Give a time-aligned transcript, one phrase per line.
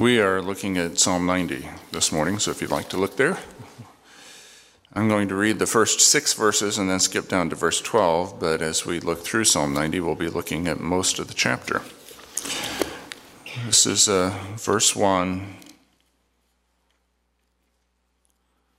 [0.00, 3.36] We are looking at Psalm 90 this morning, so if you'd like to look there.
[4.94, 8.40] I'm going to read the first six verses and then skip down to verse 12,
[8.40, 11.82] but as we look through Psalm 90, we'll be looking at most of the chapter.
[13.66, 15.56] This is uh, verse 1,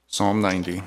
[0.08, 0.82] Psalm 90.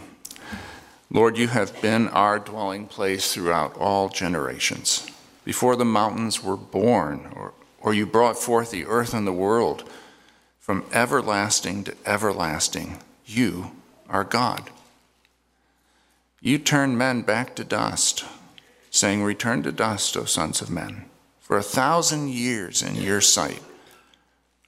[1.12, 5.08] Lord, you have been our dwelling place throughout all generations.
[5.44, 9.88] Before the mountains were born, or, or you brought forth the earth and the world,
[10.64, 12.96] from everlasting to everlasting,
[13.26, 13.70] you
[14.08, 14.70] are God.
[16.40, 18.24] You turn men back to dust,
[18.90, 21.04] saying, Return to dust, O sons of men.
[21.38, 23.62] For a thousand years in your sight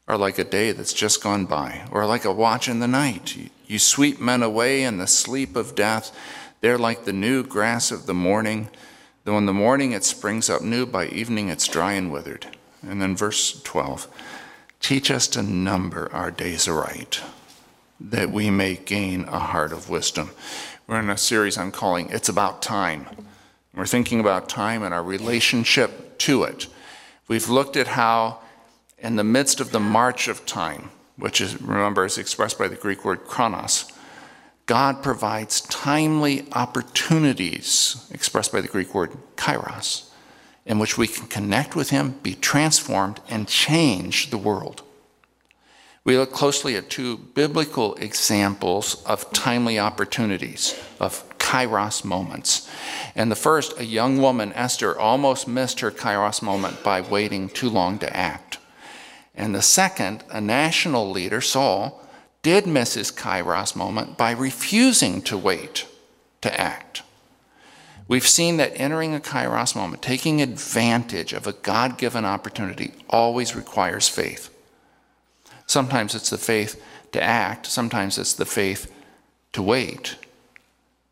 [0.07, 3.51] are like a day that's just gone by, or like a watch in the night.
[3.67, 6.15] You sweep men away in the sleep of death.
[6.61, 8.69] They're like the new grass of the morning.
[9.25, 12.55] Though in the morning it springs up new, by evening it's dry and withered.
[12.87, 14.09] And then verse 12
[14.81, 17.21] Teach us to number our days aright,
[17.99, 20.31] that we may gain a heart of wisdom.
[20.87, 23.07] We're in a series I'm calling It's About Time.
[23.75, 26.67] We're thinking about time and our relationship to it.
[27.29, 28.39] We've looked at how,
[28.99, 32.77] in the midst of the march of time, which is, remember, is expressed by the
[32.77, 33.93] Greek word chronos,
[34.67, 40.06] God provides timely opportunities, expressed by the Greek word kairos,
[40.67, 44.83] in which we can connect with Him, be transformed, and change the world.
[46.05, 52.71] We look closely at two biblical examples of timely opportunities, of kairos moments.
[53.15, 57.69] And the first, a young woman, Esther, almost missed her kairos moment by waiting too
[57.69, 58.59] long to act.
[59.35, 62.01] And the second, a national leader, Saul,
[62.43, 65.87] did miss his kairos moment by refusing to wait
[66.43, 67.03] to act.
[68.09, 73.57] We've seen that entering a kairos moment, taking advantage of a God given opportunity, always
[73.57, 74.51] requires faith.
[75.67, 76.81] Sometimes it's the faith
[77.13, 78.93] to act, sometimes it's the faith
[79.53, 80.17] to wait.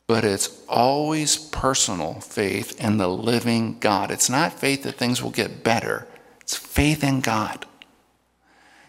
[0.07, 4.11] But it's always personal faith in the living God.
[4.11, 6.07] It's not faith that things will get better,
[6.41, 7.67] it's faith in God.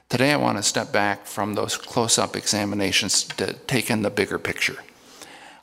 [0.10, 4.12] Today, I want to step back from those close up examinations to take in the
[4.12, 4.78] bigger picture.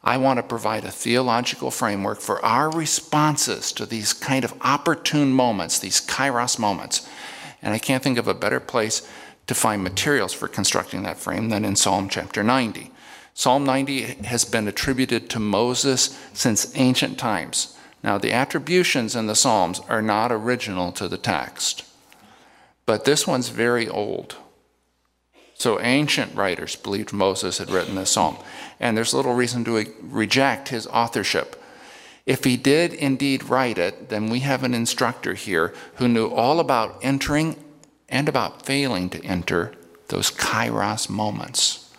[0.04, 5.32] I want to provide a theological framework for our responses to these kind of opportune
[5.32, 7.08] moments, these kairos moments.
[7.62, 9.08] And I can't think of a better place
[9.46, 12.90] to find materials for constructing that frame than in Psalm chapter 90.
[13.34, 17.76] Psalm 90 has been attributed to Moses since ancient times.
[18.02, 21.84] Now, the attributions in the Psalms are not original to the text,
[22.84, 24.36] but this one's very old.
[25.62, 28.36] So, ancient writers believed Moses had written this psalm,
[28.80, 31.54] and there's little reason to reject his authorship.
[32.26, 36.58] If he did indeed write it, then we have an instructor here who knew all
[36.58, 37.54] about entering
[38.08, 39.72] and about failing to enter
[40.08, 41.94] those kairos moments.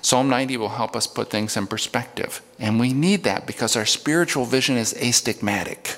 [0.00, 3.84] Psalm 90 will help us put things in perspective, and we need that because our
[3.84, 5.96] spiritual vision is astigmatic.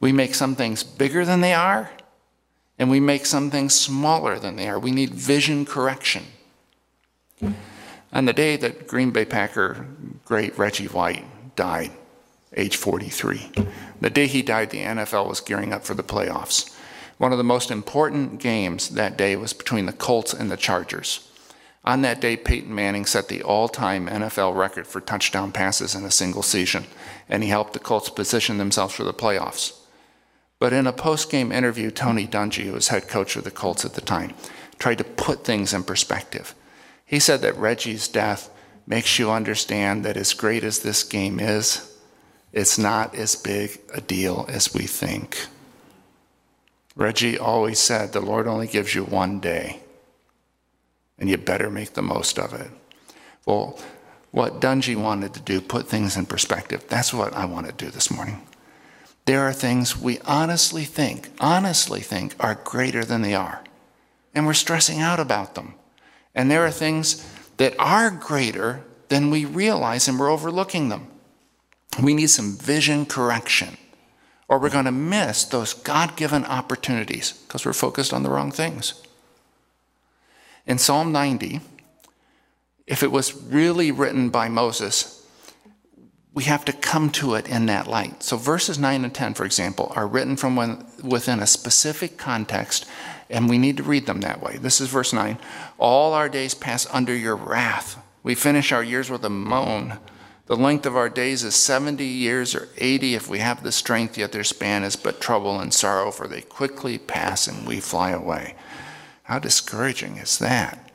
[0.00, 1.90] We make some things bigger than they are,
[2.78, 4.78] and we make some things smaller than they are.
[4.78, 6.24] We need vision correction.
[8.12, 9.86] On the day that Green Bay Packer
[10.24, 11.24] great Reggie White
[11.56, 11.90] died,
[12.56, 13.50] age 43,
[14.00, 16.74] the day he died, the NFL was gearing up for the playoffs.
[17.18, 21.28] One of the most important games that day was between the Colts and the Chargers.
[21.84, 26.04] On that day, Peyton Manning set the all time NFL record for touchdown passes in
[26.04, 26.86] a single season,
[27.28, 29.78] and he helped the Colts position themselves for the playoffs.
[30.64, 33.84] But in a post game interview, Tony Dungy, who was head coach of the Colts
[33.84, 34.32] at the time,
[34.78, 36.54] tried to put things in perspective.
[37.04, 38.48] He said that Reggie's death
[38.86, 41.94] makes you understand that as great as this game is,
[42.50, 45.48] it's not as big a deal as we think.
[46.96, 49.80] Reggie always said, The Lord only gives you one day,
[51.18, 52.70] and you better make the most of it.
[53.44, 53.78] Well,
[54.30, 57.90] what Dungy wanted to do, put things in perspective, that's what I want to do
[57.90, 58.40] this morning.
[59.26, 63.62] There are things we honestly think, honestly think, are greater than they are,
[64.34, 65.74] and we're stressing out about them.
[66.34, 67.26] And there are things
[67.56, 71.06] that are greater than we realize, and we're overlooking them.
[72.02, 73.76] We need some vision correction
[74.48, 78.50] or we're going to miss those God given opportunities because we're focused on the wrong
[78.50, 79.02] things.
[80.66, 81.60] In Psalm 90,
[82.86, 85.23] if it was really written by Moses,
[86.34, 88.22] we have to come to it in that light.
[88.22, 92.86] So, verses 9 and 10, for example, are written from within a specific context,
[93.30, 94.58] and we need to read them that way.
[94.58, 95.38] This is verse 9
[95.78, 98.02] All our days pass under your wrath.
[98.24, 99.98] We finish our years with a moan.
[100.46, 104.18] The length of our days is 70 years or 80 if we have the strength,
[104.18, 108.10] yet their span is but trouble and sorrow, for they quickly pass and we fly
[108.10, 108.56] away.
[109.22, 110.90] How discouraging is that?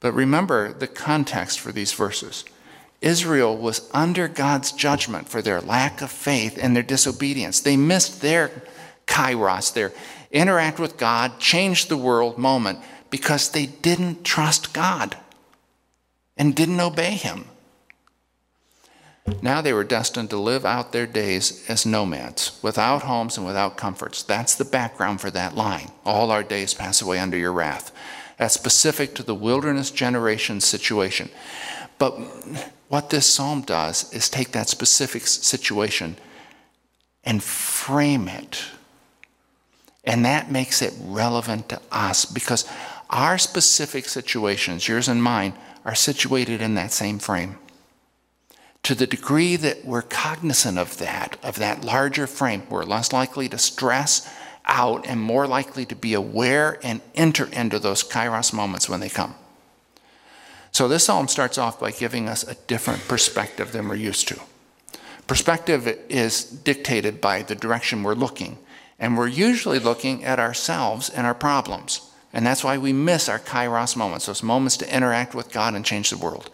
[0.00, 2.44] But remember the context for these verses.
[3.02, 7.60] Israel was under God's judgment for their lack of faith and their disobedience.
[7.60, 8.50] They missed their
[9.06, 9.92] kairos, their
[10.30, 12.78] interact with God, change the world moment
[13.10, 15.16] because they didn't trust God
[16.36, 17.44] and didn't obey Him.
[19.40, 23.76] Now they were destined to live out their days as nomads, without homes and without
[23.76, 24.22] comforts.
[24.22, 25.90] That's the background for that line.
[26.04, 27.92] All our days pass away under your wrath.
[28.38, 31.30] That's specific to the wilderness generation situation.
[31.98, 32.18] But
[32.92, 36.14] what this psalm does is take that specific situation
[37.24, 38.66] and frame it.
[40.04, 42.68] And that makes it relevant to us because
[43.08, 45.54] our specific situations, yours and mine,
[45.86, 47.56] are situated in that same frame.
[48.82, 53.48] To the degree that we're cognizant of that, of that larger frame, we're less likely
[53.48, 54.30] to stress
[54.66, 59.08] out and more likely to be aware and enter into those kairos moments when they
[59.08, 59.34] come.
[60.72, 64.40] So this psalm starts off by giving us a different perspective than we're used to.
[65.26, 68.58] Perspective is dictated by the direction we're looking,
[68.98, 72.10] and we're usually looking at ourselves and our problems.
[72.32, 75.84] And that's why we miss our kairos moments, those moments to interact with God and
[75.84, 76.50] change the world.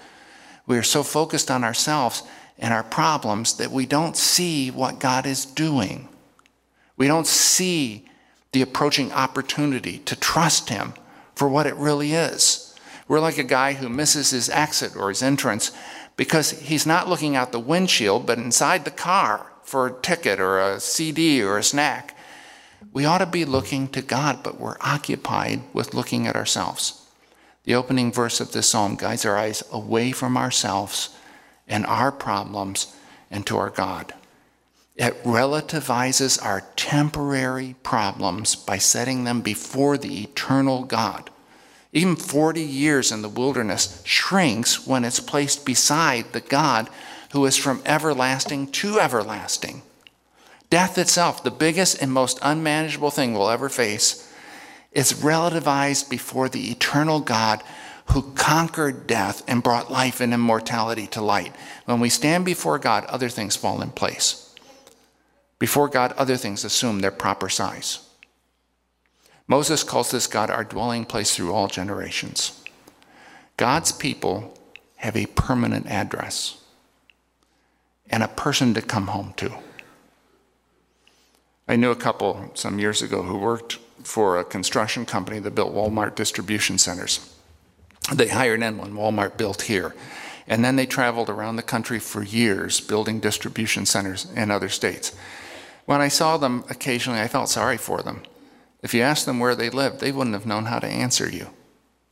[0.66, 2.24] We are so focused on ourselves
[2.58, 6.08] and our problems that we don't see what God is doing.
[6.96, 8.08] We don't see
[8.50, 10.94] the approaching opportunity to trust Him
[11.36, 12.67] for what it really is.
[13.08, 15.72] We're like a guy who misses his exit or his entrance
[16.16, 20.60] because he's not looking out the windshield, but inside the car for a ticket or
[20.60, 22.16] a CD or a snack.
[22.92, 27.06] We ought to be looking to God, but we're occupied with looking at ourselves.
[27.64, 31.10] The opening verse of this psalm guides our eyes away from ourselves
[31.66, 32.94] and our problems
[33.30, 34.14] and to our God.
[34.96, 41.30] It relativizes our temporary problems by setting them before the eternal God.
[41.92, 46.90] Even 40 years in the wilderness shrinks when it's placed beside the God
[47.32, 49.82] who is from everlasting to everlasting.
[50.70, 54.30] Death itself, the biggest and most unmanageable thing we'll ever face,
[54.92, 57.62] is relativized before the eternal God
[58.12, 61.54] who conquered death and brought life and immortality to light.
[61.84, 64.54] When we stand before God, other things fall in place.
[65.58, 68.07] Before God, other things assume their proper size.
[69.48, 72.62] Moses calls this God our dwelling place through all generations.
[73.56, 74.56] God's people
[74.96, 76.62] have a permanent address
[78.10, 79.52] and a person to come home to.
[81.66, 85.74] I knew a couple some years ago who worked for a construction company that built
[85.74, 87.34] Walmart distribution centers.
[88.12, 89.94] They hired in when Walmart built here.
[90.46, 95.14] And then they traveled around the country for years building distribution centers in other states.
[95.84, 98.22] When I saw them occasionally, I felt sorry for them.
[98.82, 101.48] If you asked them where they lived, they wouldn't have known how to answer you.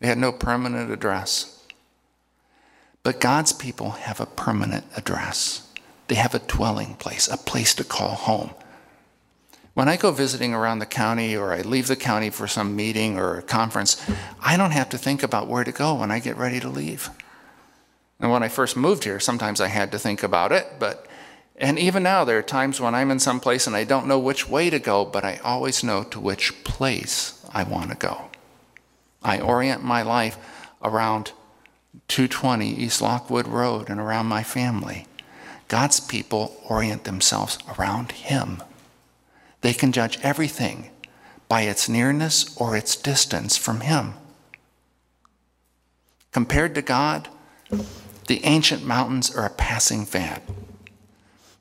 [0.00, 1.64] They had no permanent address.
[3.02, 5.72] But God's people have a permanent address.
[6.08, 8.50] They have a dwelling place, a place to call home.
[9.74, 13.18] When I go visiting around the county or I leave the county for some meeting
[13.18, 14.02] or a conference,
[14.40, 17.10] I don't have to think about where to go when I get ready to leave.
[18.18, 21.05] And when I first moved here, sometimes I had to think about it, but
[21.58, 24.18] and even now, there are times when I'm in some place and I don't know
[24.18, 28.26] which way to go, but I always know to which place I want to go.
[29.22, 30.38] I orient my life
[30.82, 31.32] around
[32.08, 35.06] 220 East Lockwood Road and around my family.
[35.68, 38.62] God's people orient themselves around Him.
[39.62, 40.90] They can judge everything
[41.48, 44.14] by its nearness or its distance from Him.
[46.32, 47.28] Compared to God,
[48.26, 50.42] the ancient mountains are a passing fad.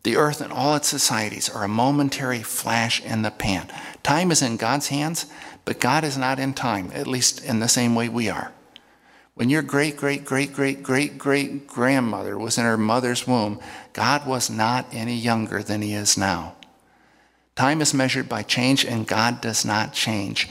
[0.06, 3.68] The earth and all its societies are a momentary flash in the pan.
[4.04, 5.26] Time is in God's hands,
[5.66, 8.52] but God is not in time, at least in the same way we are.
[9.34, 13.60] When your great, great, great, great, great, great grandmother was in her mother's womb,
[13.94, 16.54] God was not any younger than he is now.
[17.56, 20.48] Time is measured by change, and God does not change.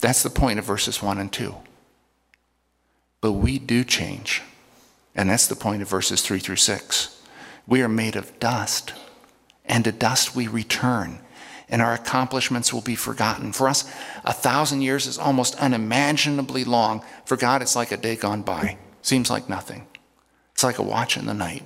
[0.00, 1.56] That's the point of verses 1 and 2.
[3.20, 4.42] But we do change.
[5.16, 7.17] And that's the point of verses 3 through 6.
[7.68, 8.94] We are made of dust,
[9.66, 11.20] and to dust we return,
[11.68, 13.52] and our accomplishments will be forgotten.
[13.52, 13.84] For us,
[14.24, 17.04] a thousand years is almost unimaginably long.
[17.26, 18.78] For God, it's like a day gone by.
[19.02, 19.86] Seems like nothing.
[20.54, 21.62] It's like a watch in the night.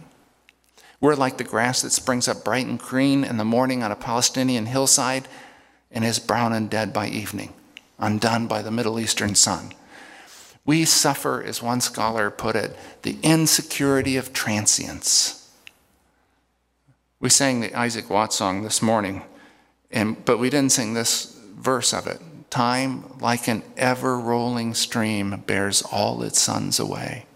[1.01, 3.97] We're like the grass that springs up bright and green in the morning on a
[3.97, 5.29] Palestinian hillside
[5.93, 7.55] and is brown and dead by evening,
[7.99, 9.73] undone by the Middle Eastern sun.
[10.65, 15.42] We suffer, as one scholar put it, the insecurity of transience.
[17.23, 19.23] We sang the Isaac Watts song this morning,
[19.93, 22.21] and, but we didn't sing this verse of it.
[22.51, 27.27] time, like an ever rolling stream, bears all its sons away.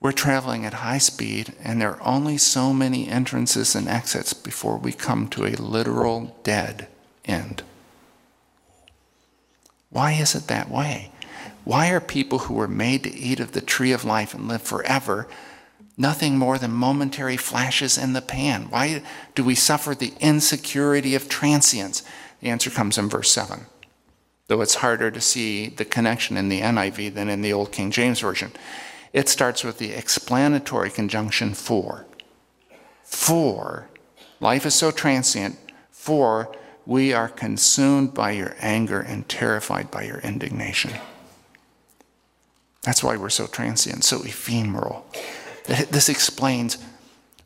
[0.00, 4.76] We're traveling at high speed, and there are only so many entrances and exits before
[4.76, 6.88] we come to a literal dead
[7.24, 7.62] end.
[9.90, 11.12] Why is it that way?
[11.62, 14.62] Why are people who were made to eat of the tree of life and live
[14.62, 15.28] forever
[15.96, 18.70] nothing more than momentary flashes in the pan?
[18.70, 19.02] Why
[19.34, 22.02] do we suffer the insecurity of transience?
[22.40, 23.66] The answer comes in verse 7,
[24.48, 27.90] though it's harder to see the connection in the NIV than in the Old King
[27.90, 28.52] James Version.
[29.12, 32.06] It starts with the explanatory conjunction for.
[33.04, 33.88] For,
[34.40, 35.58] life is so transient,
[35.90, 36.54] for
[36.86, 40.92] we are consumed by your anger and terrified by your indignation.
[42.82, 45.06] That's why we're so transient, so ephemeral.
[45.66, 46.78] This explains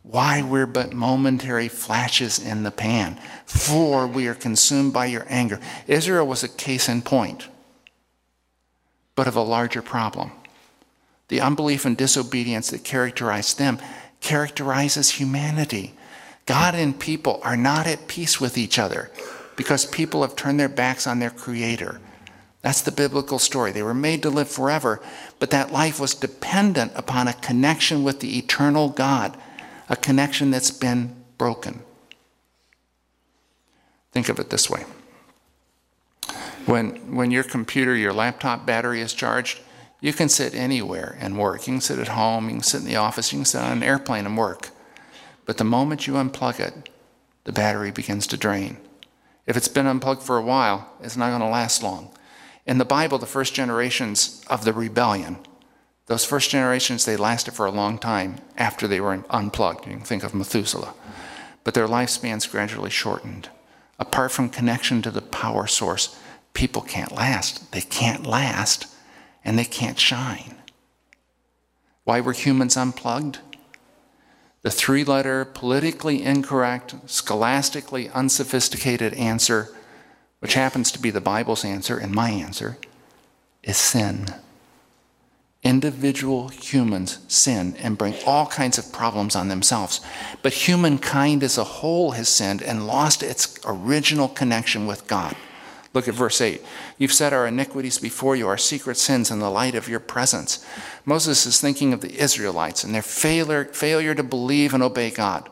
[0.02, 3.18] why we're but momentary flashes in the pan.
[3.44, 5.60] For we are consumed by your anger.
[5.86, 7.48] Israel was a case in point,
[9.14, 10.30] but of a larger problem.
[11.28, 13.78] The unbelief and disobedience that characterized them
[14.20, 15.94] characterizes humanity.
[16.46, 19.10] God and people are not at peace with each other
[19.56, 22.00] because people have turned their backs on their Creator.
[22.66, 23.70] That's the biblical story.
[23.70, 25.00] They were made to live forever,
[25.38, 29.36] but that life was dependent upon a connection with the eternal God,
[29.88, 31.84] a connection that's been broken.
[34.10, 34.80] Think of it this way
[36.66, 39.60] when, when your computer, your laptop battery is charged,
[40.00, 41.68] you can sit anywhere and work.
[41.68, 43.70] You can sit at home, you can sit in the office, you can sit on
[43.76, 44.70] an airplane and work.
[45.44, 46.90] But the moment you unplug it,
[47.44, 48.78] the battery begins to drain.
[49.46, 52.10] If it's been unplugged for a while, it's not going to last long.
[52.66, 55.38] In the Bible, the first generations of the rebellion,
[56.06, 59.86] those first generations, they lasted for a long time after they were unplugged.
[59.86, 60.94] You can think of Methuselah.
[61.64, 63.48] But their lifespans gradually shortened.
[63.98, 66.16] Apart from connection to the power source,
[66.54, 67.72] people can't last.
[67.72, 68.86] They can't last
[69.44, 70.56] and they can't shine.
[72.04, 73.38] Why were humans unplugged?
[74.62, 79.75] The three letter, politically incorrect, scholastically unsophisticated answer,
[80.40, 82.78] which happens to be the Bible's answer and my answer,
[83.62, 84.26] is sin.
[85.62, 90.00] Individual humans sin and bring all kinds of problems on themselves.
[90.42, 95.34] But humankind as a whole has sinned and lost its original connection with God.
[95.96, 96.62] Look at verse 8.
[96.98, 100.64] You've set our iniquities before you, our secret sins in the light of your presence.
[101.06, 105.48] Moses is thinking of the Israelites and their failure, failure to believe and obey God.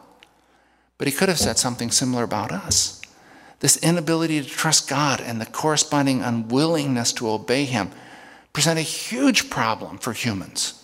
[0.98, 3.00] But he could have said something similar about us.
[3.60, 7.90] This inability to trust God and the corresponding unwillingness to obey Him
[8.52, 10.80] present a huge problem for humans.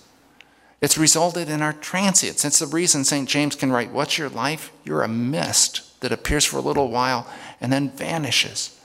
[0.80, 2.44] It's resulted in our transience.
[2.44, 3.28] It's the reason St.
[3.28, 4.72] James can write, What's your life?
[4.84, 7.26] You're a mist that appears for a little while
[7.60, 8.80] and then vanishes.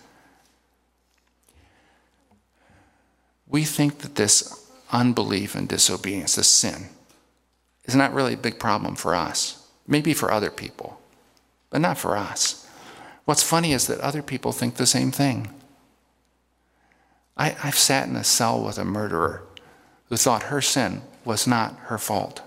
[3.48, 6.90] we think that this unbelief and disobedience, this sin,
[7.86, 9.66] is not really a big problem for us.
[9.88, 11.00] Maybe for other people,
[11.70, 12.65] but not for us.
[13.26, 15.50] What's funny is that other people think the same thing.
[17.36, 19.44] I, have sat in a cell with a murderer
[20.10, 22.42] who thought her sin was not her fault.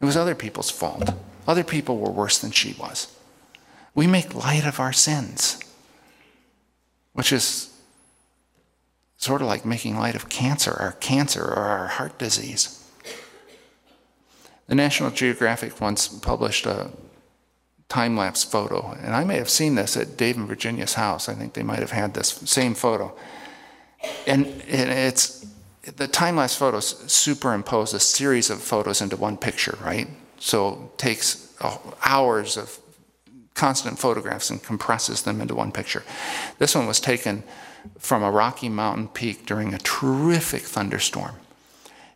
[0.00, 1.10] It was other people's fault.
[1.46, 3.14] Other people were worse than she was.
[3.94, 5.58] We make light of our sins,
[7.12, 7.72] which is
[9.16, 12.84] sort of like making light of cancer, our cancer or our heart disease.
[14.66, 16.90] The National Geographic once published a
[17.88, 21.28] time lapse photo, and I may have seen this at Dave and Virginia's house.
[21.28, 23.16] I think they might have had this same photo.
[24.26, 25.46] And it's
[25.96, 30.08] the time lapse photos superimpose a series of photos into one picture, right?
[30.38, 32.78] So it takes uh, hours of
[33.54, 36.02] constant photographs and compresses them into one picture.
[36.58, 37.42] This one was taken
[37.98, 41.36] from a Rocky Mountain peak during a terrific thunderstorm.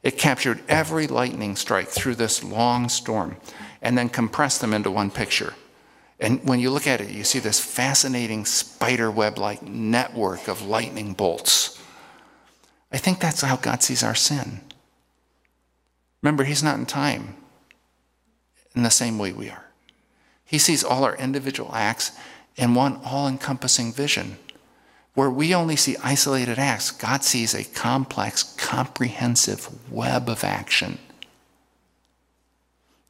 [0.02, 3.36] It captured every lightning strike through this long storm
[3.80, 5.54] and then compressed them into one picture.
[6.20, 10.62] And when you look at it, you see this fascinating spider web like network of
[10.62, 11.80] lightning bolts.
[12.92, 14.60] I think that's how God sees our sin.
[16.22, 17.36] Remember, He's not in time
[18.74, 19.64] in the same way we are.
[20.44, 22.12] He sees all our individual acts
[22.56, 24.36] in one all encompassing vision.
[25.14, 30.98] Where we only see isolated acts, God sees a complex, comprehensive web of action.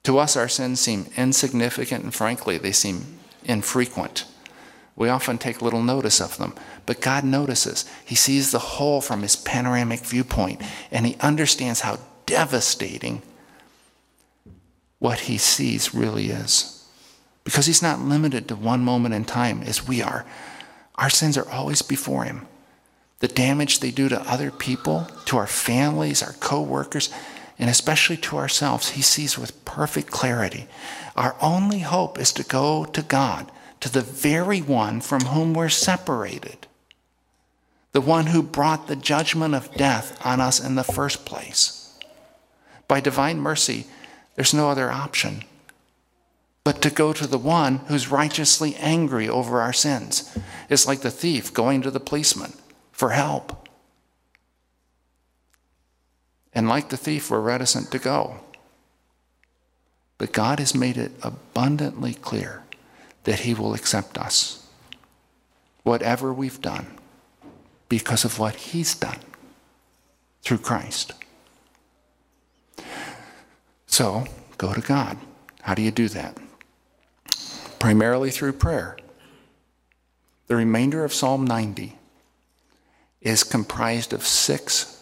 [0.04, 4.24] To us, our sins seem insignificant and frankly, they seem infrequent.
[4.96, 6.54] We often take little notice of them,
[6.86, 7.88] but God notices.
[8.04, 13.22] He sees the whole from his panoramic viewpoint, and he understands how devastating
[14.98, 16.86] what he sees really is.
[17.44, 20.26] Because he's not limited to one moment in time as we are.
[21.00, 22.46] Our sins are always before Him.
[23.20, 27.10] The damage they do to other people, to our families, our co workers,
[27.60, 30.66] and especially to ourselves, He sees with perfect clarity.
[31.14, 35.68] Our only hope is to go to God, to the very one from whom we're
[35.68, 36.66] separated,
[37.92, 41.96] the one who brought the judgment of death on us in the first place.
[42.88, 43.86] By divine mercy,
[44.34, 45.44] there's no other option
[46.64, 50.36] but to go to the one who's righteously angry over our sins.
[50.68, 52.52] It's like the thief going to the policeman
[52.92, 53.68] for help.
[56.54, 58.40] And like the thief, we're reticent to go.
[60.18, 62.62] But God has made it abundantly clear
[63.24, 64.66] that He will accept us,
[65.82, 66.98] whatever we've done,
[67.88, 69.20] because of what He's done
[70.42, 71.12] through Christ.
[73.86, 74.26] So,
[74.58, 75.18] go to God.
[75.62, 76.36] How do you do that?
[77.78, 78.96] Primarily through prayer.
[80.48, 81.96] The remainder of Psalm 90
[83.20, 84.99] is comprised of six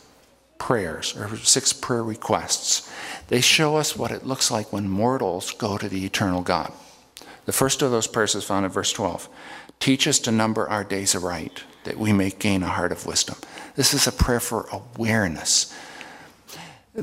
[0.58, 2.90] prayers or six prayer requests.
[3.28, 6.72] They show us what it looks like when mortals go to the eternal God.
[7.46, 9.28] The first of those prayers is found in verse 12.
[9.80, 13.36] Teach us to number our days aright, that we may gain a heart of wisdom.
[13.76, 15.74] This is a prayer for awareness.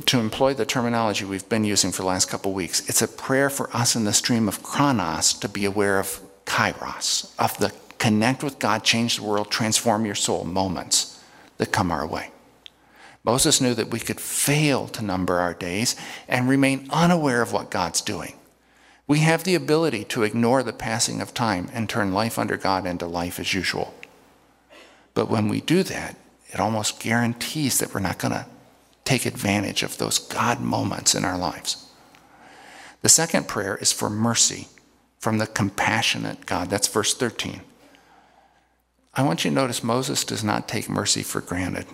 [0.05, 3.07] To employ the terminology we've been using for the last couple of weeks, it's a
[3.07, 7.71] prayer for us in the stream of chronos to be aware of kairos, of the
[7.97, 11.24] connect with God, change the world, transform your soul moments
[11.57, 12.29] that come our way.
[13.25, 15.96] Moses knew that we could fail to number our days
[16.27, 18.36] and remain unaware of what God's doing.
[19.08, 22.86] We have the ability to ignore the passing of time and turn life under God
[22.86, 23.94] into life as usual.
[25.15, 26.15] But when we do that,
[26.50, 28.46] it almost guarantees that we're not going to
[29.03, 31.88] take advantage of those God moments in our lives.
[33.01, 34.67] The second prayer is for mercy
[35.20, 36.70] from the compassionate God.
[36.70, 37.62] That's verse 13.
[39.13, 41.85] I want you to notice Moses does not take mercy for granted,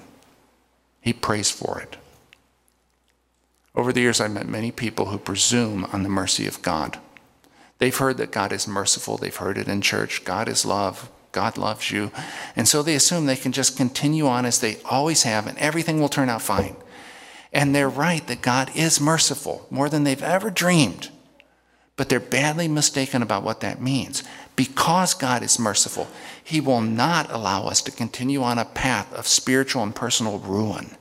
[1.02, 1.98] he prays for it.
[3.74, 7.00] Over the years, I've met many people who presume on the mercy of God.
[7.80, 10.24] They've heard that God is merciful, they've heard it in church.
[10.24, 12.12] God is love, God loves you.
[12.56, 16.00] And so they assume they can just continue on as they always have, and everything
[16.00, 16.76] will turn out fine.
[17.54, 21.10] And they're right that God is merciful more than they've ever dreamed.
[21.96, 24.24] But they're badly mistaken about what that means.
[24.56, 26.08] Because God is merciful,
[26.44, 30.96] He will not allow us to continue on a path of spiritual and personal ruin.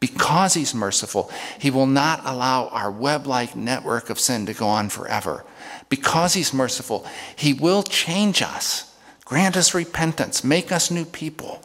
[0.00, 4.66] Because He's merciful, He will not allow our web like network of sin to go
[4.66, 5.44] on forever.
[5.88, 7.06] Because He's merciful,
[7.36, 11.62] He will change us, grant us repentance, make us new people.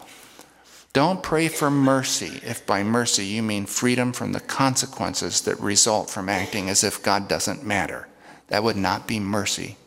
[0.94, 6.10] Don't pray for mercy if by mercy you mean freedom from the consequences that result
[6.10, 8.08] from acting as if God doesn't matter.
[8.48, 9.78] That would not be mercy,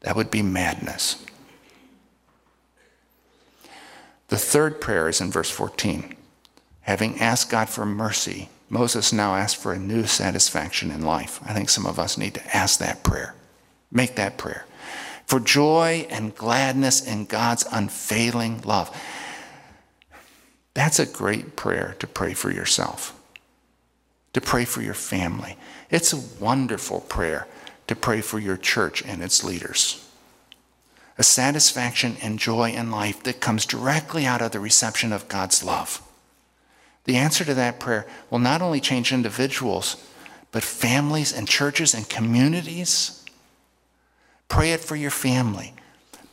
[0.00, 1.24] that would be madness.
[4.28, 6.16] The third prayer is in verse 14.
[6.82, 11.40] Having asked God for mercy, Moses now asks for a new satisfaction in life.
[11.44, 13.34] I think some of us need to ask that prayer.
[13.90, 14.66] Make that prayer.
[15.26, 18.94] For joy and gladness in God's unfailing love.
[20.74, 23.18] That's a great prayer to pray for yourself,
[24.32, 25.56] to pray for your family.
[25.90, 27.46] It's a wonderful prayer
[27.86, 30.05] to pray for your church and its leaders.
[31.18, 35.64] A satisfaction and joy in life that comes directly out of the reception of God's
[35.64, 36.02] love.
[37.04, 39.96] The answer to that prayer will not only change individuals,
[40.52, 43.24] but families and churches and communities.
[44.48, 45.74] Pray it for your family.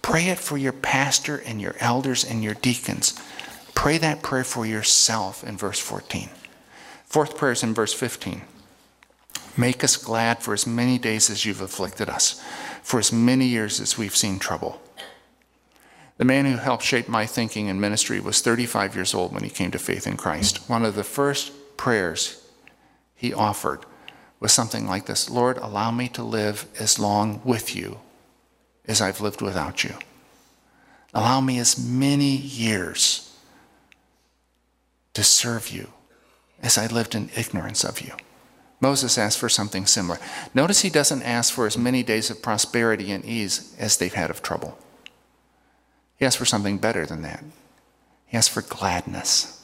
[0.01, 3.19] Pray it for your pastor and your elders and your deacons.
[3.75, 6.29] Pray that prayer for yourself in verse 14.
[7.05, 8.41] Fourth prayer is in verse 15.
[9.55, 12.41] Make us glad for as many days as you've afflicted us,
[12.83, 14.81] for as many years as we've seen trouble.
[16.17, 19.49] The man who helped shape my thinking and ministry was 35 years old when he
[19.49, 20.69] came to faith in Christ.
[20.69, 22.43] One of the first prayers
[23.15, 23.85] he offered
[24.39, 27.99] was something like this Lord, allow me to live as long with you
[28.85, 29.95] as I've lived without you.
[31.13, 33.35] Allow me as many years
[35.13, 35.89] to serve you
[36.61, 38.13] as I lived in ignorance of you.
[38.83, 40.19] Moses asked for something similar.
[40.53, 44.29] Notice he doesn't ask for as many days of prosperity and ease as they've had
[44.29, 44.77] of trouble.
[46.17, 47.45] He asked for something better than that.
[48.27, 49.61] He asked for gladness.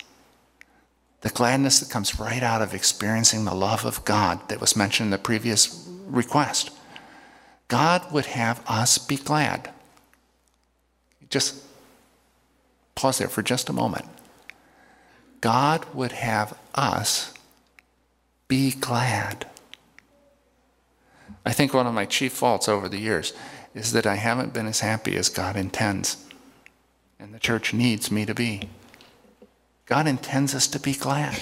[1.19, 5.07] The gladness that comes right out of experiencing the love of God that was mentioned
[5.07, 6.71] in the previous request.
[7.67, 9.69] God would have us be glad.
[11.29, 11.61] Just
[12.95, 14.05] pause there for just a moment.
[15.41, 17.33] God would have us
[18.49, 19.47] be glad.
[21.45, 23.31] I think one of my chief faults over the years
[23.73, 26.25] is that I haven't been as happy as God intends.
[27.21, 28.69] and the church needs me to be.
[29.85, 31.39] God intends us to be glad.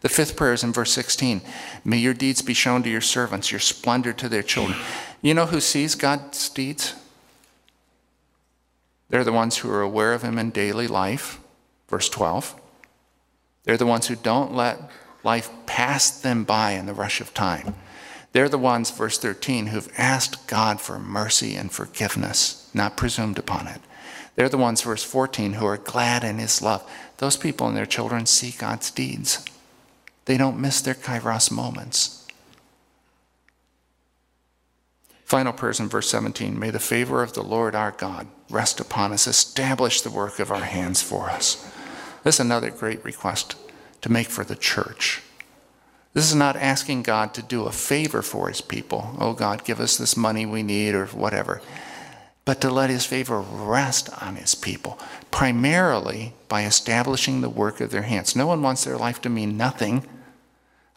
[0.00, 1.40] The fifth prayer is in verse 16.
[1.84, 4.78] May your deeds be shown to your servants, your splendor to their children.
[5.22, 6.94] You know who sees God's deeds?
[9.08, 11.40] They're the ones who are aware of Him in daily life.
[11.88, 12.60] Verse 12.
[13.64, 14.78] They're the ones who don't let
[15.24, 17.74] life passed them by in the rush of time.
[18.32, 23.66] They're the ones, verse 13, who've asked God for mercy and forgiveness, not presumed upon
[23.66, 23.80] it.
[24.36, 26.88] They're the ones, verse 14, who are glad in His love.
[27.16, 29.44] Those people and their children see God's deeds.
[30.26, 32.26] They don't miss their kairos moments.
[35.24, 39.12] Final prayers in verse 17 May the favor of the Lord our God rest upon
[39.12, 41.70] us, establish the work of our hands for us.
[42.24, 43.56] This is another great request
[44.02, 45.22] to make for the church.
[46.14, 49.14] This is not asking God to do a favor for his people.
[49.18, 51.60] Oh, God, give us this money we need or whatever.
[52.44, 54.98] But to let his favor rest on his people,
[55.30, 58.34] primarily by establishing the work of their hands.
[58.34, 60.06] No one wants their life to mean nothing.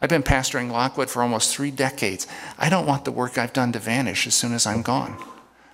[0.01, 2.25] I've been pastoring Lockwood for almost three decades.
[2.57, 5.21] I don't want the work I've done to vanish as soon as I'm gone.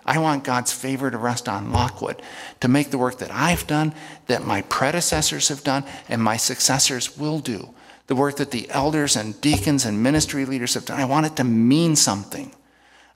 [0.07, 2.21] I want God's favor to rest on Lockwood,
[2.61, 3.93] to make the work that I've done,
[4.27, 7.73] that my predecessors have done, and my successors will do.
[8.07, 10.97] The work that the elders and deacons and ministry leaders have done.
[10.97, 12.53] I want it to mean something.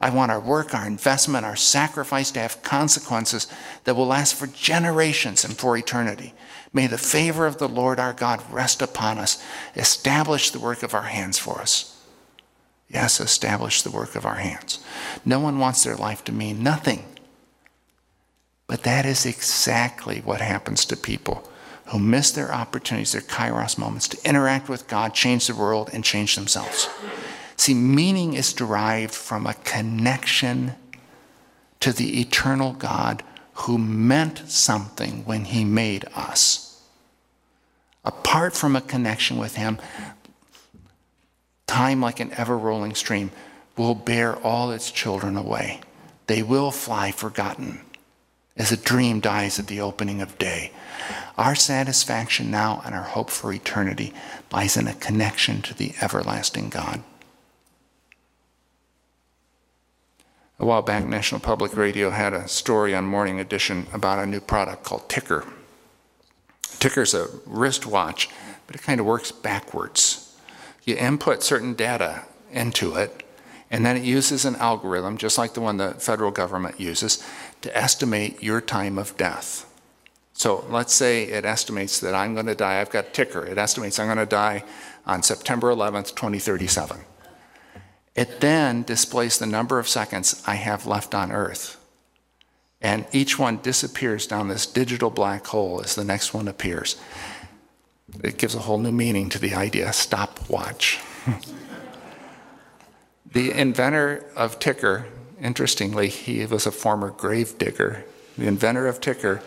[0.02, 3.48] I want our work, our investment, our sacrifice to have consequences
[3.86, 6.34] that will last for generations and for eternity.
[6.74, 9.42] May the favor of the Lord our God rest upon us.
[9.76, 12.01] Establish the work of our hands for us.
[12.94, 14.84] Yes, establish the work of our hands.
[15.24, 17.06] No one wants their life to mean nothing.
[18.68, 21.50] But that is exactly what happens to people
[21.88, 26.04] who miss their opportunities, their kairos moments to interact with God, change the world, and
[26.04, 26.90] change themselves.
[27.56, 30.74] See, meaning is derived from a connection
[31.80, 33.24] to the eternal God
[33.54, 36.82] who meant something when he made us.
[38.04, 39.78] Apart from a connection with him,
[41.72, 43.32] Time, like an ever rolling stream,
[43.78, 45.80] will bear all its children away.
[46.28, 47.80] They will fly forgotten
[48.58, 50.74] as a dream dies at the opening of day.
[51.38, 54.14] Our satisfaction now and our hope for eternity
[54.52, 57.02] lies in a connection to the everlasting God.
[60.60, 64.42] A while back, National Public Radio had a story on Morning Edition about a new
[64.42, 65.50] product called Tikker.
[66.80, 68.28] Tikker's a wristwatch,
[68.68, 70.21] but it kind of works backwards
[70.84, 73.24] you input certain data into it,
[73.70, 77.24] and then it uses an algorithm, just like the one the federal government uses,
[77.62, 79.66] to estimate your time of death.
[80.34, 83.58] So let's say it estimates that I'm going to die, I've got a ticker, it
[83.58, 84.64] estimates I'm going to die
[85.06, 87.02] on September 11th, 2037.
[88.16, 91.78] It then displays the number of seconds I have left on Earth.
[92.82, 97.00] And each one disappears down this digital black hole as the next one appears.
[98.24, 101.00] It gives a whole new meaning to the idea stopwatch.
[103.32, 105.06] the inventor of Tikker,
[105.40, 108.06] interestingly, he was a former grave digger.
[108.38, 109.42] The inventor of Tikker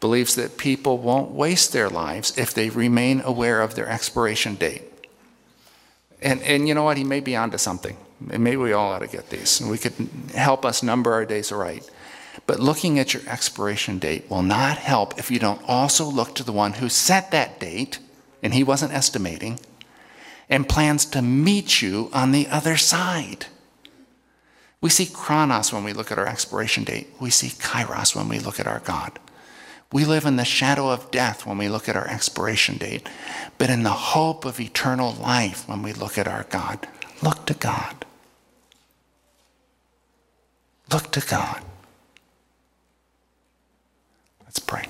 [0.00, 4.82] believes that people won't waste their lives if they remain aware of their expiration date.
[6.20, 6.96] And, and you know what?
[6.96, 7.96] He may be onto something.
[8.20, 9.60] Maybe we all ought to get these.
[9.60, 9.92] We could
[10.34, 11.88] help us number our days right.
[12.46, 16.42] But looking at your expiration date will not help if you don't also look to
[16.42, 17.98] the one who set that date
[18.42, 19.58] and he wasn't estimating,
[20.48, 23.46] and plans to meet you on the other side.
[24.80, 27.08] We see chronos when we look at our expiration date.
[27.20, 29.18] We see kairos when we look at our God.
[29.92, 33.08] We live in the shadow of death when we look at our expiration date,
[33.56, 36.86] but in the hope of eternal life when we look at our God.
[37.22, 38.04] Look to God.
[40.92, 41.62] Look to God.
[44.44, 44.86] Let's pray.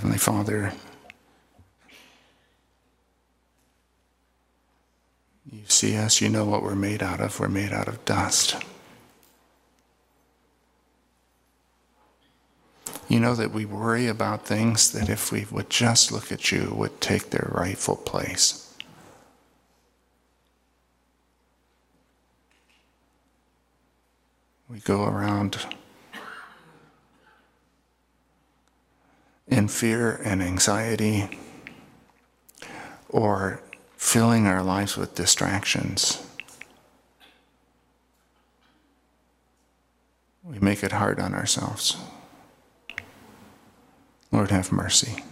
[0.00, 0.72] Heavenly Father,
[5.52, 7.38] you see us, you know what we're made out of.
[7.38, 8.56] We're made out of dust.
[13.08, 16.72] You know that we worry about things that if we would just look at you
[16.74, 18.74] would take their rightful place.
[24.66, 25.58] We go around
[29.50, 31.38] in fear and anxiety
[33.08, 33.60] or
[33.96, 36.24] filling our lives with distractions.
[40.44, 41.96] We make it hard on ourselves.
[44.32, 45.22] Lord, have mercy.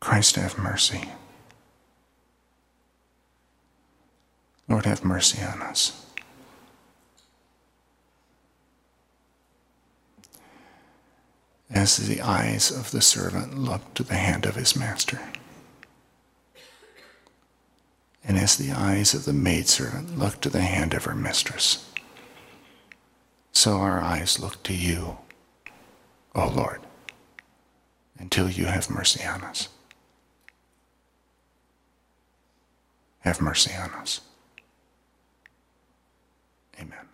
[0.00, 1.08] Christ, have mercy.
[4.68, 6.09] Lord, have mercy on us.
[11.70, 15.20] As the eyes of the servant look to the hand of his master,
[18.24, 21.86] and as the eyes of the maidservant look to the hand of her mistress,
[23.52, 25.18] so our eyes look to you,
[26.34, 26.80] O Lord,
[28.18, 29.68] until you have mercy on us.
[33.20, 34.20] Have mercy on us.
[36.80, 37.09] Amen.